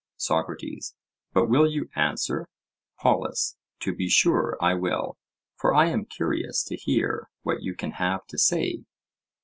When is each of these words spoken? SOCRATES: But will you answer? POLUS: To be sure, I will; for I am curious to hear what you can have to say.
SOCRATES: 0.17 0.95
But 1.31 1.47
will 1.47 1.69
you 1.69 1.87
answer? 1.95 2.47
POLUS: 3.01 3.55
To 3.81 3.93
be 3.93 4.09
sure, 4.09 4.57
I 4.59 4.73
will; 4.73 5.19
for 5.55 5.75
I 5.75 5.89
am 5.89 6.05
curious 6.05 6.63
to 6.63 6.75
hear 6.75 7.29
what 7.43 7.61
you 7.61 7.75
can 7.75 7.91
have 7.91 8.25
to 8.29 8.37
say. 8.39 8.83